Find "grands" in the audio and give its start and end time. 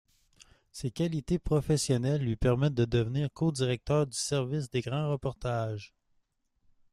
4.81-5.11